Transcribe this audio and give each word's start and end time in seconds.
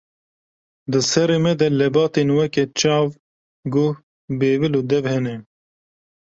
Di 0.91 0.99
serê 1.09 1.37
me 1.43 1.51
de 1.59 1.67
lebatên 1.79 2.29
weke: 2.37 2.63
çav, 2.79 3.05
guh, 3.73 3.95
bêvil 4.39 4.73
û 4.79 4.81
dev 4.91 5.05
hene. 5.13 5.35